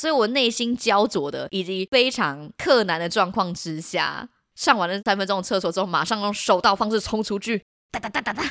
[0.00, 8.42] 所以我内心焦灼的以及非常困难的状况之下，上完了三分钟的厕所之后，马上用手刀方式冲出去，哒哒哒哒哒。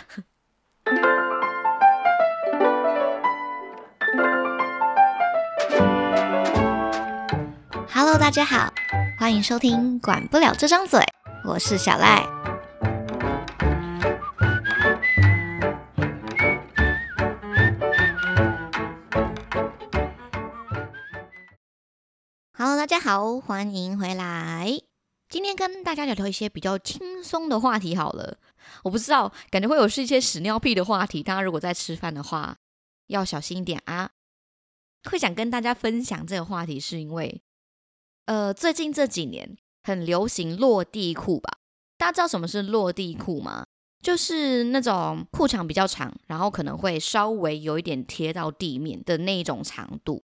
[7.92, 8.72] Hello，大家好，
[9.20, 11.00] 欢迎收听《管不了这张嘴》，
[11.46, 12.39] 我是小赖。
[22.70, 24.80] Hello，大家好，欢迎回来。
[25.28, 28.38] 今天跟大家聊聊一些比较轻松的话题好了。
[28.84, 31.24] 我不知道，感觉会有是一些屎尿屁的话题。
[31.24, 32.58] 大家如果在吃饭的话，
[33.08, 34.12] 要小心一点啊。
[35.10, 37.42] 会想跟大家分享这个话题，是因为。
[38.26, 41.58] 呃，最近这几年很流行落地裤吧？
[41.98, 43.66] 大家知道什么是落地裤吗？
[44.04, 50.22] 就是那种裤长比较长，然后可能会稍微有一点贴到地面的那一种长度。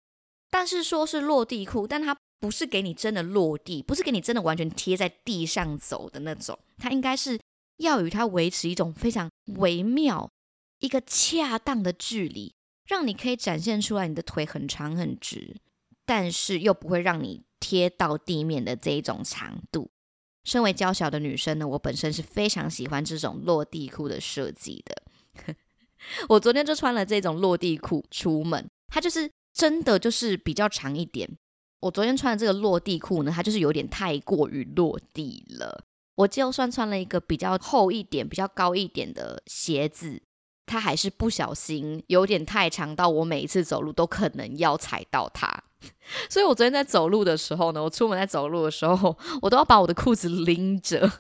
[0.51, 6.57] 但是说是落地裤，但它不是给你真的落地，不是给你真的完全贴在地上走的那种。
[6.77, 7.39] 它应该是
[7.77, 10.29] 要与它维持一种非常微妙、
[10.79, 12.53] 一个恰当的距离，
[12.85, 15.55] 让你可以展现出来你的腿很长很直，
[16.05, 17.43] 但是又不会让你。
[17.57, 19.89] 贴到地面的这一种长度，
[20.43, 25.55] 身为娇小的女生呢，我本身是非常喜欢这种落地裤的设计的。
[26.29, 31.27] 我昨天就穿了这种落地裤出门，它就是真的就是比较长一点。
[31.81, 35.83] 我昨天穿的这个落地裤呢，它就是有点太过于落地了。
[36.15, 40.21] 我就算穿了一个比较厚一点、比较高一点的鞋子，
[40.65, 45.63] 它还是不小心有点太长到我每一次走路都可能要踩到它。
[46.29, 51.11] 所以，我昨天在走路的时候呢，我出门在走路的时候，我都要把我的裤子拎着，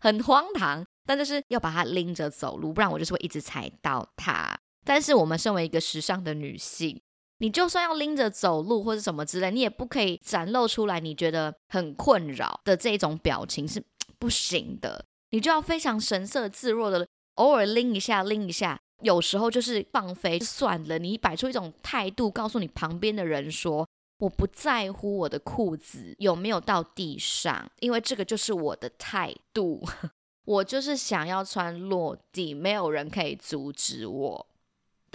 [0.00, 4.56] 很荒唐，但就是要把它拎着走路，不然我就是会一直踩到它。
[4.84, 7.02] 但是，我们身为一个时尚的女性，
[7.38, 13.82] 你就算要拎着走路或者什么之类，你也不可以展露出来你觉得很困扰的这种表情是
[14.18, 15.04] 不行的。
[15.30, 18.78] 你就要非常神色自若的，偶尔拎一下，拎一下。
[19.02, 23.86] 有时候就是放飞算了，你摆出一种态度，告诉你旁边的人说
[24.20, 29.82] ：“我不在乎我的裤子有没有到地上，因为这个就是我的态度。
[30.46, 34.46] 我就是想要穿落地，没有人可以阻止我。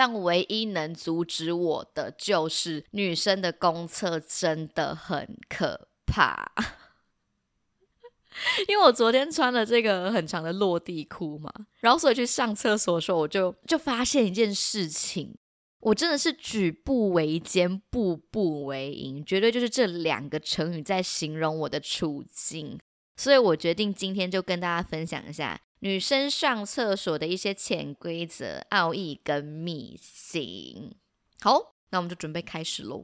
[0.01, 6.51] 但唯一能阻止我的，就是女生的公厕真的很可怕。
[8.67, 15.37] ”因为我昨天穿了这个很长的落地裤嘛，然后所以去上厕所的时候，我就就发现一件事情，
[15.81, 22.79] 我真的是举步维艰，步步为营，绝对就是这两个成语在形容我的处境。
[23.15, 30.95] 所以我决定今天就跟大家分享一下女生上厕所的一些潜规则、奥义跟秘辛。
[31.41, 33.03] 好，那我们就准备开始喽。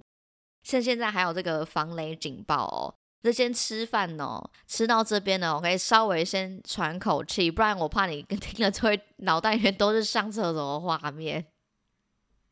[0.63, 2.95] 趁现在还有这个防雷警报哦。
[3.23, 11.45] 就先吃饭哦，吃到这边呢，我可以稍微先喘口气，不然我怕你 听了就会脑袋里面都是上厕所的画面。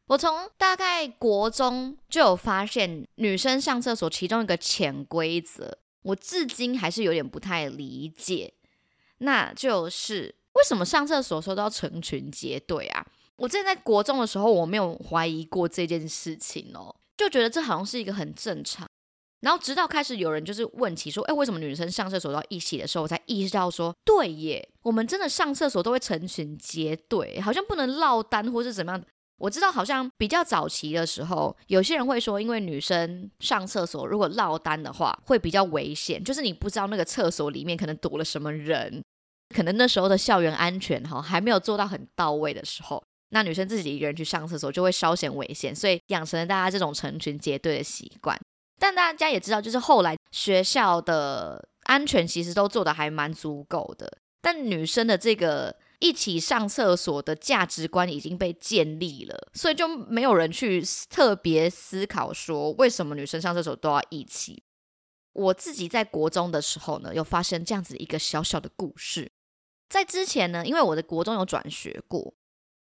[0.08, 8.54] 我从大概国中就有发现，女生上厕所其中一个潜规则，我至今还是有点不太理解，
[9.20, 13.06] 那就是为什么上厕所时候都要成群结队啊？
[13.38, 18.88] 我之前在国中的时候，我没有怀疑过这件事情哦，就觉得这好像是一个很正常。
[19.42, 29.04] 然后直到开始有人就是问起说，哎，为什么女生上厕所都要一起的时候，我才意识到说，对耶，我们真的上厕所都会成群结队，好像不能落单或是怎么样。
[29.38, 39.04] 我知道好像比较早期的时候，有些人会说，因为女生上厕所如果落单的话，会比较危险，就是你不知道那个厕所里面可能躲了什么人，
[39.56, 48.40] 可能那时候的校园安全哈还没有做到很到位的时候，那女生自己一个人去上厕所就会稍显危险，所以养成了大家这种成群结队的习惯。
[48.80, 64.64] 但大家也知道，就是后来学校的安全其实都做的还蛮足够的，但女生的这个一起上厕所的价值观已经被建立了，所以就没有人去特别思考说为什么女生上厕所都要一起。
[65.34, 69.32] 我自己在国中的时候呢，有发生这样子一个小小的故事。
[69.90, 72.34] 在之前呢，因为我的国中有转学过，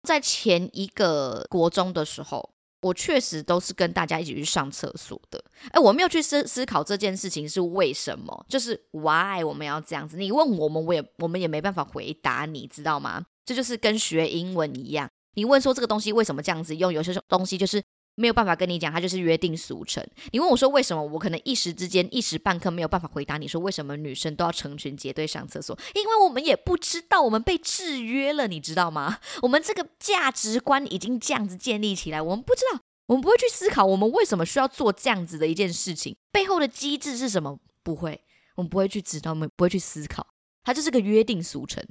[0.02, 2.51] 在前一个国中的时候。
[2.82, 10.18] 我确实都是跟大家一起去上厕所的，哎，我没有去思思考这件事情是为什么，就是 why 我们要这样子。
[10.18, 13.24] 你问我们，我也我们也没办法回答，你知道吗？
[13.46, 17.82] 这就是跟学英文一样，你问说这个东西为什么这样子用，有些东西就是。
[18.14, 20.06] 没有办法跟你讲，它就是约定俗成。
[20.30, 29.18] 你问我说为什么，我可能一时之间一时半刻没有办法回答你说为什么女生都要成群结队上厕所，因为我们也不知道，我们被制约了，你知道吗？
[29.42, 37.58] 我们这个价值观已经这样子建立起来，我们不知道，我们不会去思考我们为什么需要做这样子的一件事情，背后的机制是什么？
[37.82, 38.22] 不会，
[38.56, 40.26] 我们不会去知道，我们不会去思考，
[40.62, 41.82] 它就是个约定俗成。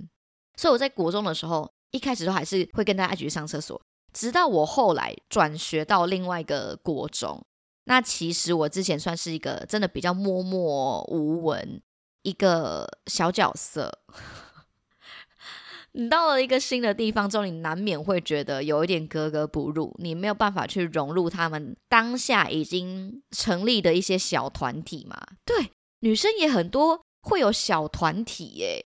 [0.56, 3.81] 所以我在国中的时候，一开始都还是会跟大家一起去上厕所，
[4.13, 7.44] 直到我后来转学到另外一个国中。
[7.86, 11.81] 那其实我之前算是一个真的比较默默无闻
[12.22, 13.92] 一个小角色。
[15.94, 25.19] 你到了一个新的地方之后，你难免会觉得有一点格格不入，你没有办法去融入他们当下已经成立的一些小团体嘛？
[25.44, 28.86] 对，女生也很多会有小团体耶，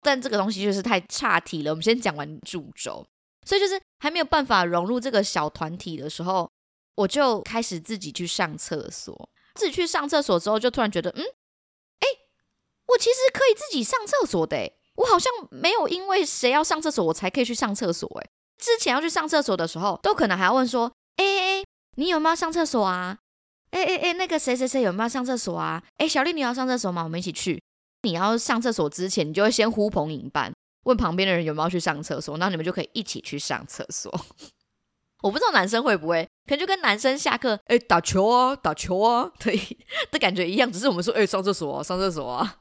[0.00, 1.72] 但这个东西就是太差题了。
[1.72, 3.04] 我们先讲完主轴，
[3.44, 6.50] 所以就是还没有办法融入这个小团体的时候，
[6.96, 9.28] 我就开始自己去上厕所。
[9.54, 12.06] 自己去上厕所之后，就突然觉得，嗯，哎，
[12.88, 14.72] 我其实可以自己上厕所的。
[14.96, 18.08] 我好像没有因为谁要上厕所，我才可以去上厕所。
[18.20, 21.64] 诶，之前要去上厕所的时候，都可能还要问说：“哎哎哎，
[21.96, 23.18] 你有没有上厕所啊？
[23.70, 25.82] 哎哎哎，那个谁谁谁有没有上厕所啊？
[25.96, 27.02] 哎，小丽你要上厕所吗？
[27.02, 27.60] 我们一起去。
[28.02, 30.52] 你要上厕所之前，你就会先呼朋引伴，
[30.84, 34.10] 问旁边的人有没有去上厕所，那你们就可以一起去上厕所。
[35.22, 39.58] 我不知道男生会不会，可能就跟男生下课哎打球啊打球啊，对
[40.10, 42.60] 的感觉一样，只是我们说哎上厕所啊上厕所啊。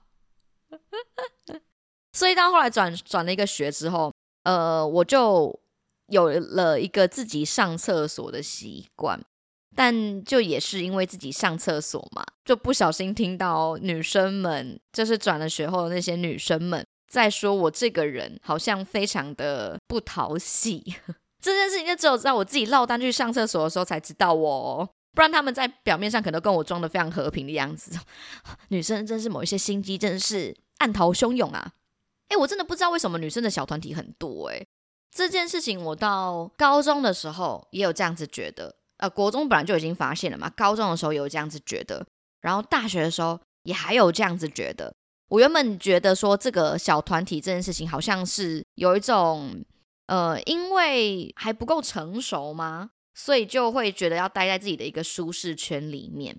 [2.14, 5.60] 所以到后来转转了一个学之后，呃，我就
[6.08, 9.20] 有了一个自己上厕所的习惯，
[9.76, 20.84] 但就也是因为自己上厕所嘛，就不小心听到女生们，就是转了学后的那些女生们在说我这个人好像非常的不讨喜。
[21.40, 27.96] 这件事情就只有在我自己落单去上厕所的时候才知道哦，不然他们在表面上可能跟我装的非常和平的样子。
[28.70, 31.74] 女生真是某一些心机，真是暗潮汹涌啊！
[32.30, 34.66] 哎，我真的不知道为什么女生的小团体很多哎。
[35.16, 42.04] 这件事情我到高中的时候也有这样子觉得，呃，国中本来就已经发现了嘛，高中的时候有这样子觉得，
[42.42, 44.96] 然后大学的时候也还有这样子觉得。
[45.34, 49.66] 我原本觉得说这个小团体这件事情好像是有一种，
[50.06, 52.92] 呃，因为还不够成熟吗？
[53.16, 56.38] 所以就会觉得要待在自己的一个舒适圈里面。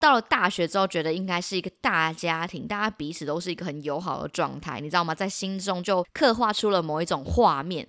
[0.00, 5.14] 到了大学之后，觉得应该是一个大家庭，大家彼此都是一个很友好的状态，你知道吗？
[5.14, 7.86] 在心中就刻画出了某一种画面，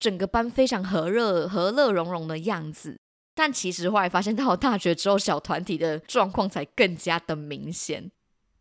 [0.00, 2.98] 整个班非常和乐、和乐融融的样子。
[3.34, 8.10] 但其实后来发现，到了大学之后，小团体的状况才更加的明显。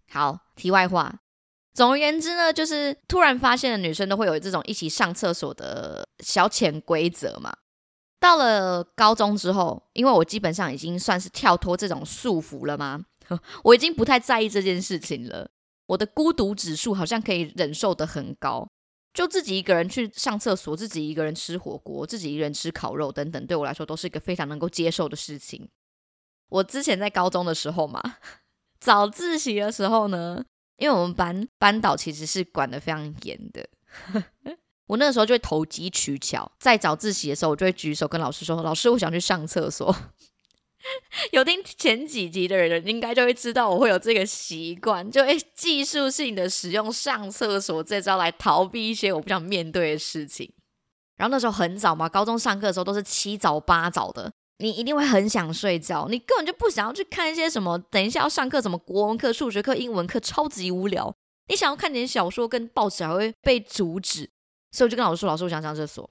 [0.10, 1.22] 好，题外话，
[1.74, 7.56] 总而言之呢，就是突然发现了女生都会有这种一起上厕所的小潜规则嘛。
[8.20, 13.06] 到了高中之后，因为我基本上已经算是跳脱这种束缚了吗？
[13.64, 15.50] 我已经不太在意这件事情了。
[15.88, 18.68] 我的孤独指数好像可以忍受的很高，
[19.14, 25.70] 就自己一个人去上厕所，自己一个人吃火锅，自己一个人吃烤肉等等，对我来说都是一个非常能够接受的事情。
[26.50, 28.02] 我之前在高中的时候嘛，
[28.86, 30.46] 早自习的时候呢，
[30.78, 33.68] 因为我们班班导其实是管的非常严的。
[34.86, 39.94] 我那个时候就会投机取巧，在早自习的时候，我就会举手跟老师说：“老师，我想去上厕所。
[41.34, 50.54] ”有听前几集的人应该就会知道我会有这个习惯，就会技术性的使用上厕所这招来逃避一些我不想面对的事情。
[51.16, 61.14] 然后那时候很早嘛，高中上课的时候都是七早八早的，你一定会很想睡觉，你根本就不想要去看一些什么，等一下要上课什么国文课、数学课、英文课，超级无聊。
[61.48, 64.30] 你想要看点小说跟报纸，还会被阻止。
[64.72, 66.10] 所以我就跟老师说：“老师，我想上厕所。”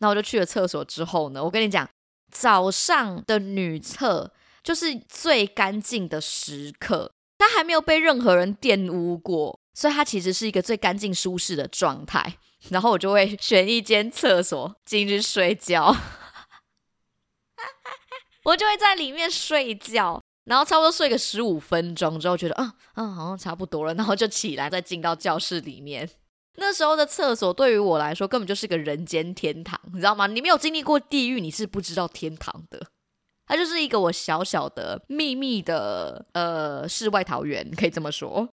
[0.00, 1.88] 那我就去了厕所之后呢，我跟你讲，
[2.30, 12.38] 早上的女厕就是最干净的时刻，它还没有被任何人玷污过，所以它其实是一个最干净舒适的状态。
[12.70, 15.94] 然后我就会选一间厕所进去睡觉，
[18.48, 26.08] 我就会在里面睡觉，然后差不多睡个十五分钟之后，觉得啊啊好像差不多了，然后就起来再进到教室里面。
[26.54, 30.26] 那时候的厕所对于我来说根本就是个人间天堂，你知道吗？
[30.26, 32.86] 你没有经历过地狱，你是不知道天堂的。
[33.46, 38.48] 它就是一个我小小的秘密的呃世外桃源，可以这么说。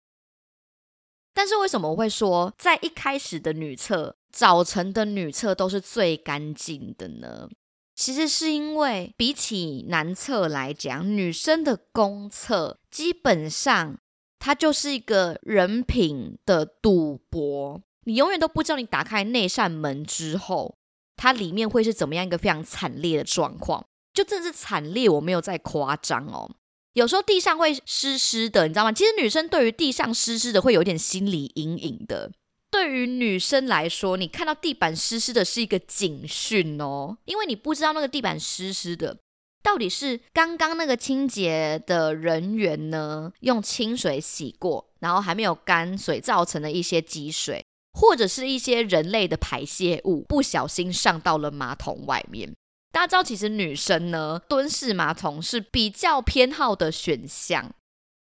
[1.33, 7.49] 但是为什么我会说在一开始的女厕，早晨的女厕都是最干净的呢？
[7.95, 13.97] 其实是因为比起男厕来讲，女生的公厕基本上
[14.37, 17.81] 它就是一个人品的赌博。
[18.03, 20.75] 你永远都不知道，你打开那扇门之后，
[21.15, 26.51] 它里面会是怎么样一个非常惨烈的状况，就真的是惨烈，我没有在夸张哦。
[26.93, 28.91] 有时候地上会湿湿的，你知道吗？
[28.91, 32.31] 其实女生对于地上湿湿的会有点心理阴影的。
[32.75, 39.17] 对于女生来说，你看到地板湿湿的是一个警讯哦，因为你不知道那个地板湿湿的，
[39.63, 47.63] 到底是刚刚那个清洁的人员呢，用清水洗过，然后还没有干水造成的一些积水，
[47.93, 52.53] 或者是一些人类的排泄物不小心上到了马桶外面？
[52.91, 57.73] 大家知道，其实女生呢，蹲式马桶是比较偏好的选项。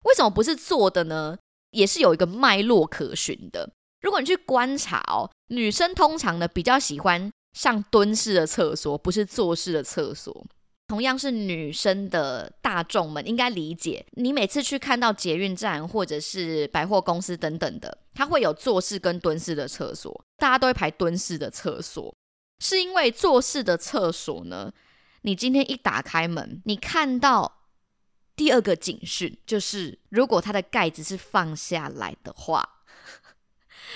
[0.03, 1.39] 为什么不是坐的呢？
[1.71, 3.71] 也是有一个脉络可循的。
[4.05, 10.47] 如果你去观察哦，女生通常呢比较喜欢上蹲式的厕所，不是坐式的厕所。
[10.87, 22.15] 同样是女生的大众们应该理解，你每次去看到捷运站或者是百货公司等等的，它会有坐式跟蹲式的厕所，大家都会排蹲式的厕所，
[22.59, 24.71] 是因为坐式的厕所呢，
[25.23, 27.63] 你今天一打开门，你看到
[28.37, 32.74] 第二个警讯就是，如果它的盖子是放下来的话，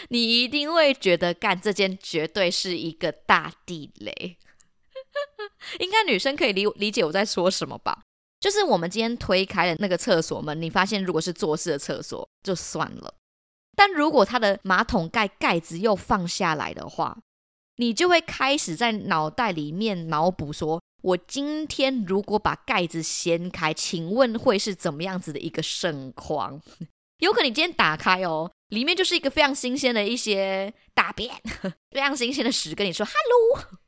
[0.08, 4.36] 你一定会觉得干这件绝对是一个大地雷。
[5.80, 8.02] 应该女生可以理理解我在说什么吧？
[8.40, 13.12] 就是我们今天推开了那个厕所门，你发现如果是坐式的厕所就算了，
[13.74, 17.18] 但如果它的马桶盖盖子又放下来的话，
[17.76, 26.60] 你就会开始在脑袋里面脑补说：我今天如果把盖子掀开，请问会是怎么样子的一个盛况？
[27.18, 31.34] 有可能你今天打开哦，里面就是一个非常新鲜的一些大便，
[31.90, 33.80] 非常新鲜的屎，跟你说 “hello”。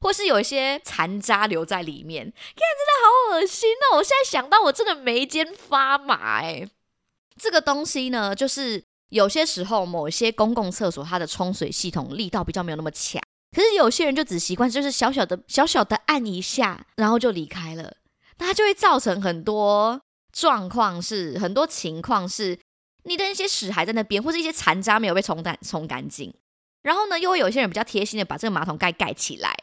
[0.00, 3.96] 或是有一些残渣留在里面，看真的好恶心哦！
[3.96, 6.68] 我现在想到，我真的眉间发麻哎。
[7.40, 13.18] 这个东西呢，就是有些时候某些公共厕所它的冲水系统力道比较没有那么强，
[13.56, 17.96] 可是有些人就只习惯就是小小的小小的按一下，然后就离开了，
[18.36, 22.58] 那它就会造成很多状况，是很多情况是
[23.04, 26.34] 你的那些屎还在那边，或者一些残渣没有被冲干冲干净，
[26.82, 29.54] 然后呢，又会有一些人比较贴心的把这个马桶盖盖起来。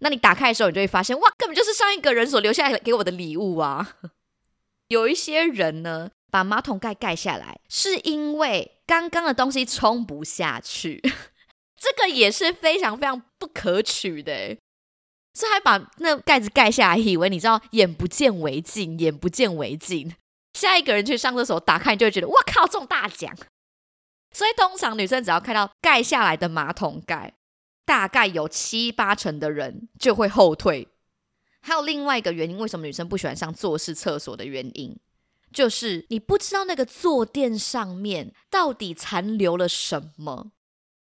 [0.00, 3.96] 那你打开的时候，你就会发现，哇，根本就是上一个人所留下来给我的礼物啊！
[4.88, 11.02] 有一些人呢，把马桶盖盖下来，是因为刚刚的东西冲不下去，
[11.76, 14.56] 这个也是非常非常不可取的。
[15.34, 20.14] 所以还把那盖子盖下来，以为你知道眼不见为净，眼不见为净。
[20.54, 23.34] 下一个人去上厕所，打开就会觉得，我靠，中大奖！
[24.32, 27.34] 所以通常女生只要看到盖下来的马桶盖。
[27.86, 30.86] 大概有七八成的人就会后退。
[31.60, 34.96] 还有另外一个原因，为什么女生不喜欢上坐式厕所的原因，
[35.52, 40.52] 就是你不知道那个坐垫上面到底残留了什么。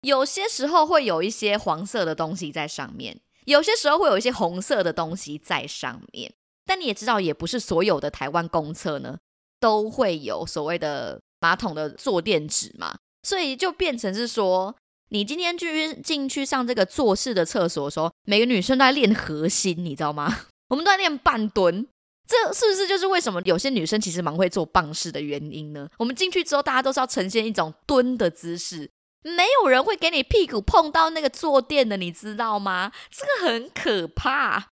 [0.02, 6.34] 有些时候会有一些黄色的东西在上面，有些时候会有一些红色的东西在上面。
[6.66, 9.16] 但你也知道，也不是所有的台湾公厕呢
[9.60, 14.74] 都会有所谓的马桶的坐垫纸嘛，所以就变成是说。
[15.10, 20.46] 你今天去进去上这个坐式的厕所的时候，每个女生都在练核心，你知道吗？
[20.70, 21.86] 我们都在练半蹲，
[22.26, 25.88] 这是不是就是为什么有些女生其实蛮会做棒式的原因呢？
[25.98, 28.90] 我们进去之后，大家都是要呈现一种蹲的姿势，
[29.22, 32.90] 没有人会给你屁股碰到那个坐垫的，你知道吗？
[33.10, 34.70] 这个很可怕，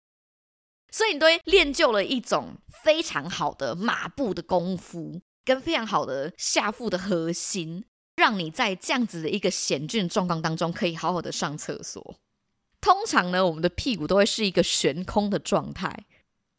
[0.95, 7.83] 所以你都会练就了一种非常好的马步的功夫，跟非常好的下腹的核心。
[8.15, 12.15] 让你在这样子的一个险峻状况当中，可以好好的上厕所。
[12.79, 16.05] 通常呢，我们的屁股都会是一个悬空的状态，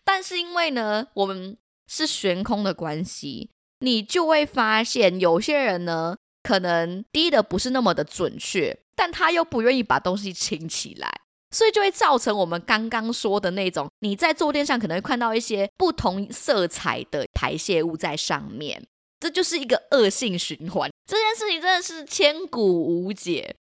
[0.05, 3.49] 但是因为呢，我们是悬空的关系，
[3.81, 11.23] 你就会发现有些人呢，可能低的不是那么的准确，但他又不愿意把东西倾起来，
[11.57, 18.87] 所以就会造成我们刚刚说的那种，你在坐垫上可能会看到一些不同色彩的排泄物在上面。
[19.19, 23.57] 这就是一个恶性循环， 这件事情真的是千古无解。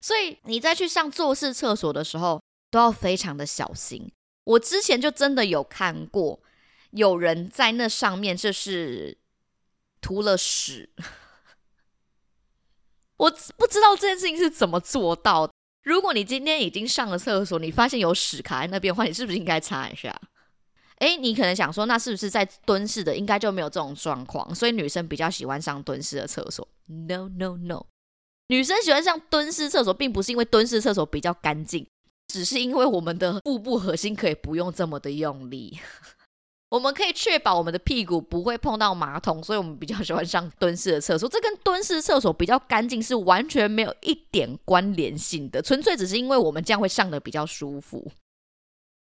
[0.00, 4.08] 所以你在去上坐式厕所的时候，都要非常的小心。
[4.44, 6.38] 我之前就真的有看过，
[6.92, 9.18] 有人在那上面就是
[10.00, 10.88] 涂了屎。
[13.18, 15.50] 我不知道这件事情是怎么做到。
[15.88, 20.14] 如果你今天已经上了厕所，你发现有屎卡在那边的话，你是不是应该擦一下？
[20.96, 24.54] 哎，你可能想说，那是不是在蹲式的应该就没有这种状况？
[24.54, 27.86] 所以女生比较喜欢上蹲式的厕所？No No No，
[28.48, 31.86] 女生喜欢上蹲式厕所，并不是因为蹲式厕所比较干净，
[32.26, 35.78] 只是因为我们的腹部核心可以不用这么的用力，
[36.70, 41.28] 我们可以确保我们的屁股不会碰到马桶，所以我们比较喜欢上蹲式的厕所。
[41.28, 48.12] 这跟蹲式厕所比较干净是完全没有一点关联性的，纯粹只是因为我们这样会上的比较舒服。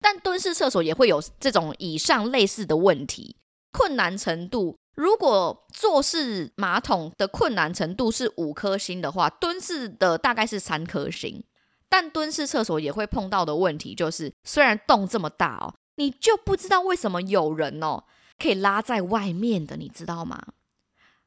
[0.02, 3.38] 但蹲式厕所也会有这种以上类似的问题，
[3.72, 4.76] 困难程度。
[4.96, 11.44] 如果坐式马桶的困难程度是五颗星的话，蹲式的大概是三颗星。
[11.88, 18.04] 但蹲式厕所也会碰到的问题就是，虽然洞这么大哦，你就不知道为什么有人哦
[18.40, 20.42] 可以拉在外面的，你知道吗？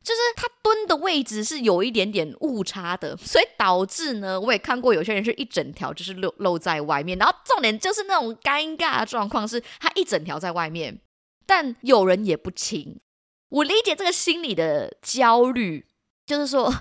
[0.03, 11.01] 就是他蹲的位置是有一点点误差的，所以导致呢，我也看过有些人是一整条就是露露在外面，然后重点就是那种尴尬的状况是，他一整条在外面，
[11.45, 13.01] 但有人也不亲。
[13.49, 15.87] 我理解这个心理的焦虑，
[16.25, 16.73] 就是说，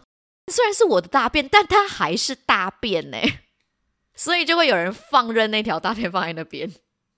[0.51, 3.17] 虽然是我的大便，但它还是大便呢，
[4.13, 6.71] 所以就会有人放任那条大便放在那边。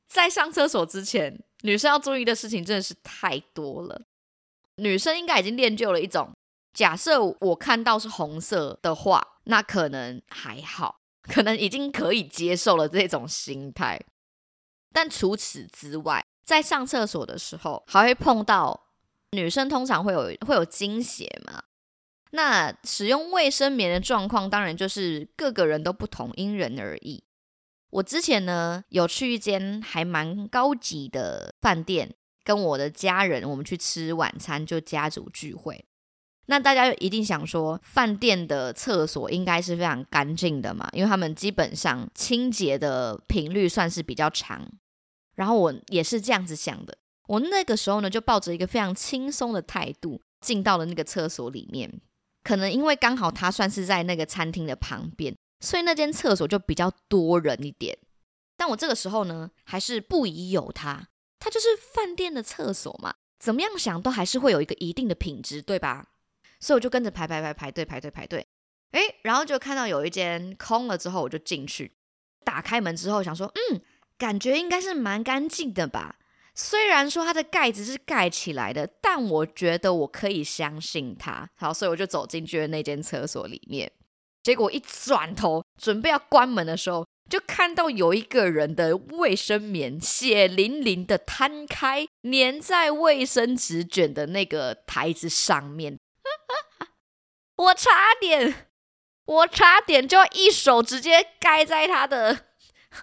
[0.07, 4.01] 在上厕所之前，女生要注意的事情真的是太多了。
[4.77, 6.31] 女生应该已经练就了一种，
[6.73, 13.99] 假设我看到是红色的话，那可能还好，可能已经可以接受了这种心态。
[14.93, 18.87] 但除此之外，在上厕所的时候，还会碰到
[19.31, 21.63] 女生通常会有会有经血嘛？
[22.31, 27.23] 那使用卫生棉的状况，当然就是各个人都不同，因人而异。
[27.89, 32.15] 我之前呢有去一间还蛮高级的饭店。
[32.43, 35.83] 跟我的家人，我们去吃晚餐，就家族聚会。
[36.45, 40.87] 那大家一定想说，饭店的厕所应该是非常干净的嘛？
[40.93, 44.65] 因为他们基本上清洁的频率算是比较长。
[45.35, 46.97] 然后我也是这样子想的。
[47.27, 51.99] 我那个时候呢，就抱着一个非常轻松的态度进到了那个厕所里面。
[52.45, 57.97] 可能因为刚好它算是在那个餐厅的旁边，所以那间厕所就比较多人一点。
[58.55, 61.09] 但我这个时候呢，还是不疑有他。
[61.39, 66.07] 它就是饭店的厕所嘛，怎么样想都还是会有一个一定的品质，对吧？
[66.59, 68.47] 所以我就跟着排排排排队排队排队，
[68.89, 71.95] 哎，然后就看到有一间空了之后，我就进去，
[72.43, 73.81] 打开门之后想说，嗯，
[74.17, 76.17] 感觉应该是蛮干净的吧。
[76.55, 81.47] 虽然说它的盖子是盖起来的，但我觉得我可以相信它。
[81.55, 83.91] 好，所以我就走进去了那间厕所里面，
[84.47, 87.05] 结果一转头准备要关门的时候。
[87.29, 95.99] 就看到有一个人的卫生棉血淋淋的摊开，粘在卫生纸卷的那个台子上面，
[97.57, 98.69] 我差点，
[99.25, 102.45] 我差点就一手直接盖在他的，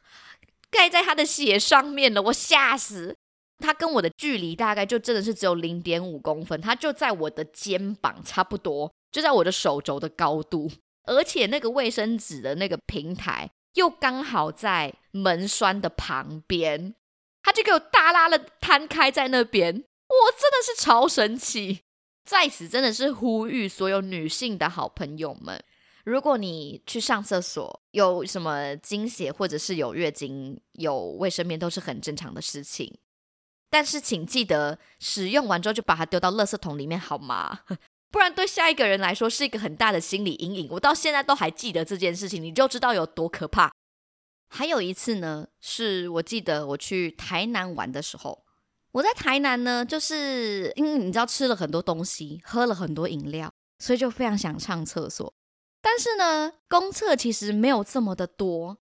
[0.72, 3.14] 盖在他的血上面了，我吓死！
[3.58, 10.70] 他跟我的距离大概就真的是只有零点五公分，他就在我的肩膀差不多，就在我的手肘的高度，
[11.04, 13.50] 而且那个卫生纸的那个平台。
[13.74, 16.94] 又刚好在门栓的旁边，
[17.42, 21.80] 他就给我大拉了摊开在那边，我真的是超神奇。
[22.24, 25.60] 在此真的是呼吁所有女性的好朋友们，
[26.04, 32.96] 如果你去上厕所有什么经血或者是有月经有卫生棉都是很正常的事情，
[33.68, 37.62] 但是请记得使用完之后就把它丢到垃圾桶里面好吗？
[38.14, 40.68] 不然对下一个人来说是一个很大的心理阴影。
[40.70, 43.72] 我到现在都还记得这件事情，你就知道有多可怕。
[44.48, 48.44] 还有一次呢，是我记得我去台南玩的时候，
[48.92, 55.34] 我在台南呢，就是因为你知道吃了很多东西，喝了很多饮料，所以就非常想上厕所。
[55.82, 58.78] 但是呢，公厕其实没有这么的多。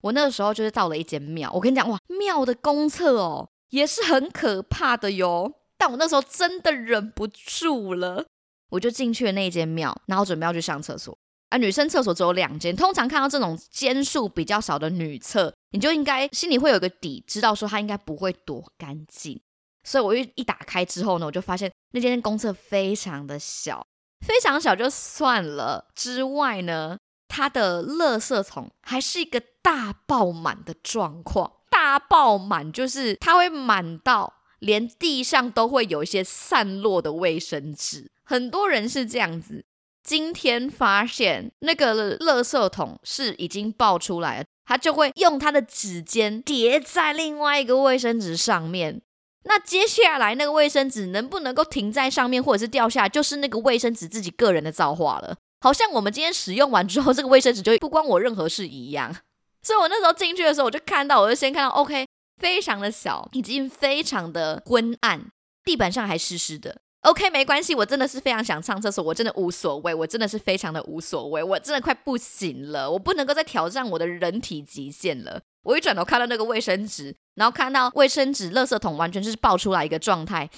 [0.00, 5.52] 我那个时候就是到了一间庙，我跟你讲哇，庙的公厕哦也是很可怕的哟。
[5.78, 8.26] 但我那时候真的忍不住了。
[8.70, 11.16] 我就进去了那间庙，然后准备要去上厕所。
[11.48, 19.40] 啊，女生厕所只有两间，通常看到这种间数比较少的女厕，你就应该心里会有个底，知道说它应该不会多干净。
[19.84, 23.86] 所以我一一打开之后呢，我就发现那间公厕非常的小，
[24.26, 26.98] 非常小就算了，之外呢，
[27.28, 38.10] 它的垃圾桶还是一个大爆满的状况，大爆满就是它会满到连地上都会有一些散落的卫生纸。
[38.24, 39.64] 很多人是这样子，
[40.02, 49.02] 今天发现那个垃圾桶是已经爆出来了，他就会用他的指尖叠在另外一个卫生纸上面。
[49.44, 55.36] 那接下来那个卫生纸能不能够停在上面，或者是掉下，就是那个卫生纸自己个人的造化了。
[55.60, 59.14] 好像我们今天使用完之后，这个卫生纸就不关我任何事一样。
[59.62, 62.05] 所以我那时候进去的时候，我就看到，我就先看到，OK，
[62.36, 65.30] 非常的小，已经非常的昏暗，
[65.64, 66.80] 地板上还湿湿的。
[67.02, 75.40] OK，没关系，我真的是非常想上厕所，我真的无所谓，我真的是非常的无所谓，我真的快不行了，我不能够再挑战我的人体极限了。
[75.62, 80.50] 我一转头看到那个卫生纸，然后看到卫生纸垃圾桶完全就是爆出来一个状态，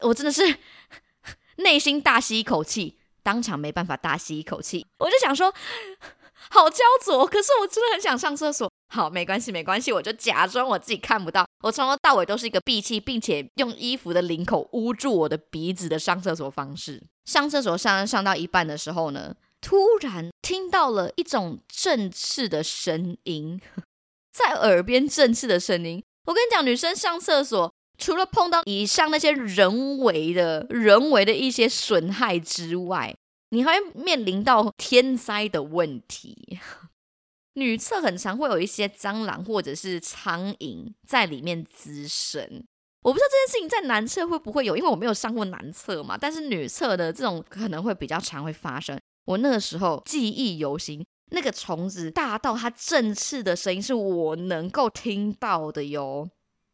[0.00, 0.56] 我真的是
[1.56, 5.52] 内心大吸一口气，当场没办法大吸一口气，我就想说。
[6.50, 8.70] 好焦灼，可是我真的很想上厕所。
[8.94, 11.44] 好，没关系，没关系，我就假装我自己看不到。
[11.62, 17.02] 我从头到尾都是一个闭气，并且用衣服的领口捂住我的鼻子的上厕所方式。
[17.24, 23.60] 上厕所上上到一半的时候呢，突然听到了一种振翅的声音，
[24.32, 26.02] 在耳边振翅的声音。
[26.26, 33.14] 我跟你讲，女生上厕所除了碰到以上那些人为的人为的一些损害之外，
[33.50, 36.58] 你还会面临到天灾的问题。
[37.54, 42.42] 女厕很常会有一些蟑螂或者是苍蝇在里面滋生。
[43.02, 46.18] 我不知道这件事情在男厕会不会有，因为我没有上过男厕嘛。
[46.20, 48.98] 但是女厕的这种可能会比较常会发生。
[49.24, 56.28] 我那个时候记忆犹新，那个虫子大到它振翅的声音是我能够听到的哟，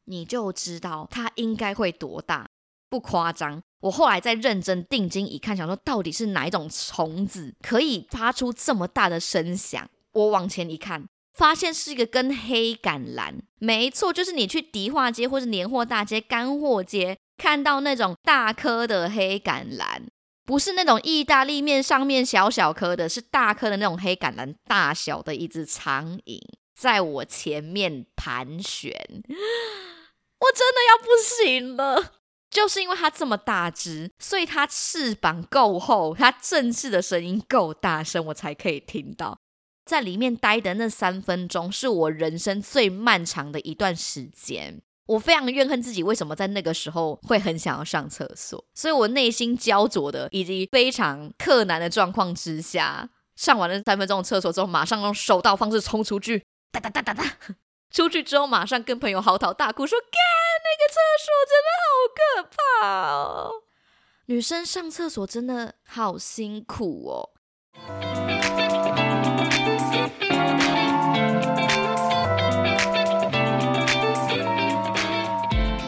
[0.06, 2.48] 你就知道它应该会多大，
[2.92, 3.62] 不夸张。
[3.80, 9.88] 我后来再认真定睛一看，想说到底是哪一种虫子可以发出这么大的声响？
[10.12, 11.06] 我往前一看。
[11.32, 20.02] 发现是一个根黑橄榄，没错，就是你去迪化街或是年货大街、干货街看到那种大颗的黑橄榄，
[20.44, 26.38] 不是那种意大利面上面小小颗的，是大颗的那种黑橄榄大小的一只苍蝇
[26.78, 32.21] 在我前面盘旋， 我真的要不行了。
[32.52, 39.38] 就是因为它这么大只，所以它翅膀够厚，它振翅的声音够大声，我才可以听到。
[39.86, 44.82] 在里面待的那三分钟，是我人生最漫长的一段时间。
[45.06, 57.24] 我非常怨恨自己为什么在那个时候会很想要上厕所，所以我内心焦灼的以及非常困难的状况之下，上完了三分钟的厕所之后，马上用手刀方式冲出去，哒哒哒哒哒，
[57.90, 60.20] 出去之后马上跟朋友嚎啕大哭，说：“干，
[60.64, 62.20] 那个厕所真的好可
[62.56, 63.62] 怕哦！
[64.26, 67.30] 女生上厕所真的好辛苦哦。”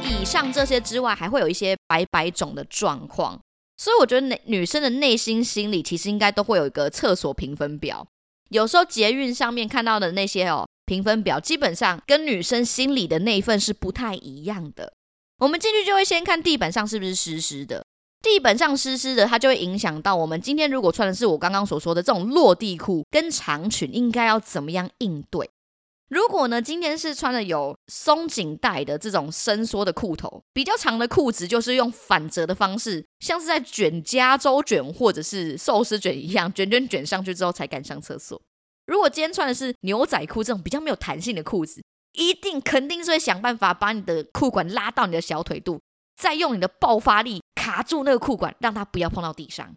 [0.02, 3.40] 以上这些之外，还会有一些百百种的状况，
[3.76, 8.06] 所以我觉得女女生的内心心理其实应该都会有一个厕所评分表。
[8.50, 14.92] 有时候捷运上面看到的那些哦评分表，基本上跟女生心里的那一份是不太一样的。
[15.38, 17.84] 我们进去就会先看地板上是不是湿湿的，
[18.22, 25.50] 地板上湿湿的，它就会影响到我们今天如果穿的是我刚刚所说的这种落地裤跟长裙，应该要怎么样应对。
[26.10, 38.40] 如果呢，今天是穿的有松紧带的这种伸缩的裤头，比较长的裤子，就是用反折的方式，像是在卷加州卷或者是寿司卷一样，卷卷卷上去之后才敢上厕所。
[38.86, 45.80] 如果今天穿的是牛仔裤这种比较没有弹性的裤子，一定肯定是会想办法把你的裤管拉到你的小腿肚，
[46.16, 49.74] 再用你的爆发力卡住那个裤管，让它不要碰到地上。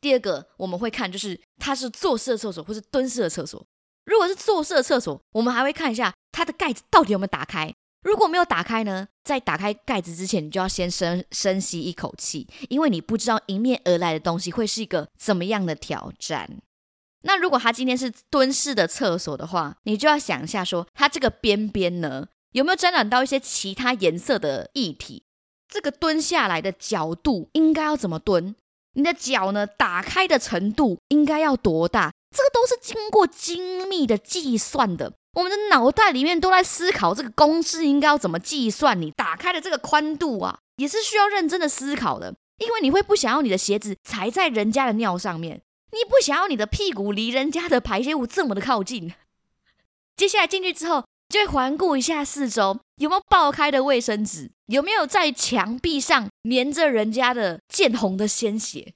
[0.00, 3.64] 第二个我们会看，就是它是坐式的厕所或是蹲式的厕所。
[4.04, 7.74] 如果是坐式厕所，我们还会看一下它的盖子到底有没有打开。
[8.02, 16.58] 如果没有打开呢，在打开盖子之前，你就要先深深吸一口气，因为你不知道迎面而来的东西会是一个怎么样的挑战。
[17.22, 25.24] 那如果它今天是蹲式的厕所的话，你就要想一下，说它这个边边呢有没有沾染到一些其他颜色的液体？
[25.68, 28.54] 这个蹲下来的角度应该要怎么蹲？
[28.94, 32.12] 你的脚呢打开的程度应该要多大？
[32.30, 39.00] 这个都是经过精密的计算的，我们的脑袋里面都在思考这个公式应该要怎么计算。
[39.00, 45.62] 你打开的这个宽度啊，也是需要认真的思考的，因为你会不想要你的鞋子踩在人家的尿上面，
[45.96, 49.14] 你不想要你的屁股离人家的排泄物这么的靠近。
[50.14, 58.92] 接下来进去之后，就会环顾一下四周，有没有爆开的卫生纸，有没有在墙壁上粘着人家的见红的鲜血。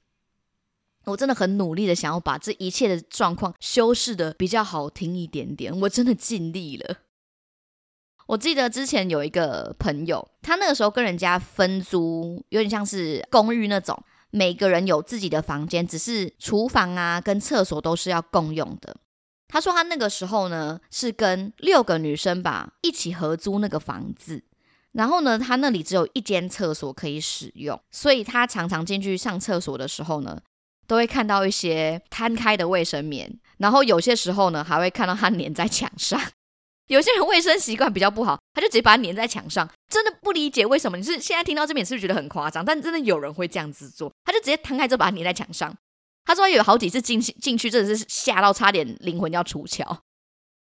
[1.06, 6.98] 我真的很努力的想要把这一切的状况修饰的比较好听一点点，我真的尽力了。
[8.26, 18.96] 我记得之前有一个朋友，他那个时候跟人家分租，有点像是公寓那种，每个人有自己的房间，只是厨房啊跟厕所都是要共用的。
[19.48, 24.42] 他说他那个时候呢是跟六个女生吧一起合租那个房子，
[24.92, 30.40] 然后呢他那里只有一间厕所可以使用，所以他常常进去上厕所的时候呢。
[30.86, 36.20] 都会看到一些摊开的卫生棉，然后有些时候呢，还会看到它粘在墙上。
[36.90, 39.68] 有些人卫生习惯比较不好，他就直接把它粘在墙上。
[39.88, 40.98] 真的不理解为什么？
[40.98, 42.64] 你是现在听到这边是不是觉得很夸张？
[42.64, 45.72] 但真的有人会这样子做，他就直接摊开之后把它粘在墙上。
[46.24, 49.98] 他说有好几次进进去真的是吓到差点灵魂要出窍。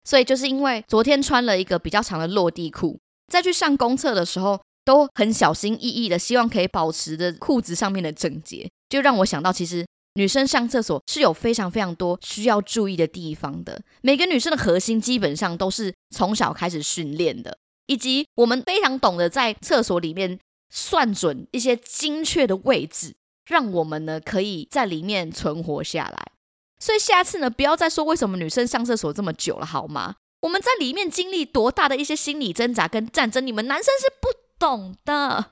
[0.05, 2.99] 所以就是因为昨天穿了一个比较长的落地裤，
[3.31, 9.85] 再去上公厕的时候都很小心翼翼的，希望可以保持着裤子上面的整洁，就让我想到其实。
[10.17, 13.79] 女生上厕所是有非常非常多需要注意的地方的。
[14.01, 20.39] 每个女生的核心基本上都是从小开始训练的，以及我们非常懂得在厕所里面
[20.71, 26.31] 算准一些精确的位置，让我们呢可以在里面存活下来。
[26.79, 30.15] 所以下次呢，不要再说为什么女生上厕所这么久了，好吗？
[30.41, 35.51] 我们在里面经历多大的一些心理挣扎跟战争，你们男生是不懂的。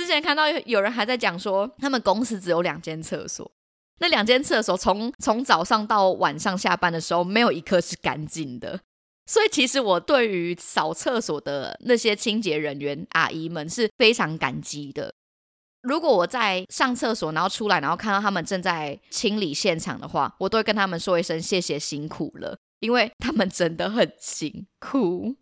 [0.00, 3.50] 之前看到有人还在讲说，他们公司只有两间厕所，
[3.98, 8.80] 那两间厕所从从早上到晚上下班的时候，没有一刻是干净的。
[9.26, 15.14] 所以其实我对于扫厕所的那些清洁人员阿姨们是非常感激的。
[15.82, 25.36] 如果我在上厕所，然后出来，然后看到他们正在清理现场的话，我都会跟他们说一声谢谢辛苦了，因为他们真的很辛苦。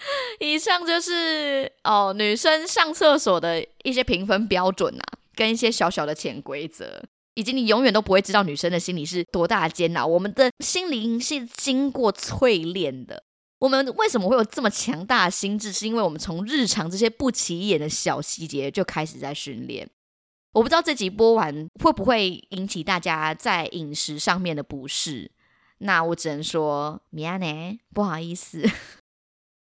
[0.40, 7.02] 以上就是哦，女生上厕所的一些评分标准啊，跟一些小小的潜规则，
[7.34, 10.06] 以及你永远都不会知道女生的心里是多大的煎熬。
[10.06, 13.22] 我们的心灵是经过淬炼的。
[13.58, 15.70] 我们为什么会有这么强大的心智？
[15.70, 19.86] 是因为我们从日常这些不起眼的小细节就开始在训练。
[20.52, 25.30] 我不知道这集播完会不会引起大家在饮食上面的不适。
[25.82, 28.62] 那我只能说，米安呢，不好意思。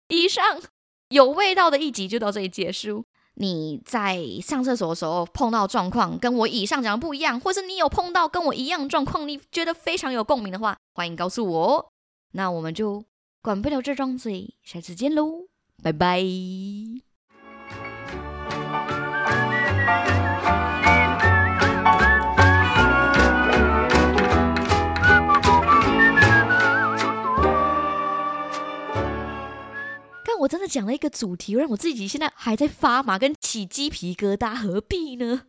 [0.10, 0.44] 以上
[1.10, 3.06] 有味道的一集就到这里结束。
[3.38, 11.92] 你在上厕所的时候碰到状况跟我以上讲的不一样，或是你有碰到跟我一样状况，你觉得非常有共鸣的话，欢迎告诉我。
[12.32, 13.04] 那我们就
[13.42, 15.48] 管不了这张嘴，下次见喽，
[15.84, 16.24] 拜拜。
[30.46, 35.44] 我真的讲了一个主题，让我自己现在还在发麻跟起鸡皮疙瘩，何必呢？